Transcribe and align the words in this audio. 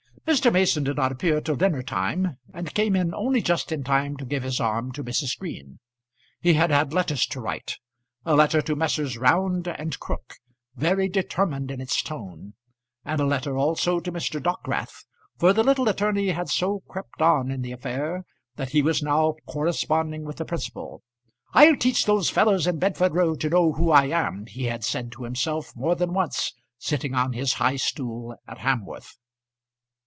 Mr. 0.27 0.53
Mason 0.53 0.85
did 0.85 0.95
not 0.95 1.11
appear 1.11 1.41
till 1.41 1.57
dinner 1.57 1.81
time, 1.83 2.37
and 2.53 2.73
came 2.73 2.95
in 2.95 3.13
only 3.13 3.41
just 3.41 3.69
in 3.69 3.83
time 3.83 4.15
to 4.15 4.23
give 4.23 4.43
his 4.43 4.61
arm 4.61 4.89
to 4.93 5.03
Mrs. 5.03 5.37
Green. 5.37 5.77
He 6.39 6.53
had 6.53 6.69
had 6.71 6.93
letters 6.93 7.25
to 7.25 7.41
write, 7.41 7.79
a 8.23 8.33
letter 8.33 8.61
to 8.61 8.75
Messrs. 8.77 9.17
Round 9.17 9.67
and 9.67 9.99
Crook, 9.99 10.35
very 10.73 11.09
determined 11.09 11.69
in 11.69 11.81
its 11.81 12.01
tone; 12.01 12.53
and 13.03 13.19
a 13.19 13.25
letter 13.25 13.57
also 13.57 13.99
to 13.99 14.09
Mr. 14.09 14.41
Dockwrath, 14.41 15.03
for 15.37 15.51
the 15.51 15.63
little 15.65 15.89
attorney 15.89 16.29
had 16.29 16.47
so 16.47 16.79
crept 16.87 17.21
on 17.21 17.51
in 17.51 17.61
the 17.61 17.73
affair 17.73 18.23
that 18.55 18.69
he 18.69 18.81
was 18.81 19.03
now 19.03 19.33
corresponding 19.47 20.23
with 20.23 20.37
the 20.37 20.45
principal. 20.45 21.01
"I'll 21.53 21.75
teach 21.75 22.05
those 22.05 22.29
fellows 22.29 22.67
in 22.67 22.79
Bedford 22.79 23.13
Row 23.15 23.35
to 23.35 23.49
know 23.49 23.73
who 23.73 23.91
I 23.91 24.05
am," 24.05 24.45
he 24.45 24.65
had 24.65 24.85
said 24.85 25.11
to 25.13 25.25
himself 25.25 25.75
more 25.75 25.95
than 25.95 26.13
once, 26.13 26.53
sitting 26.77 27.15
on 27.15 27.33
his 27.33 27.53
high 27.53 27.75
stool 27.75 28.35
at 28.47 28.59
Hamworth. 28.59 29.17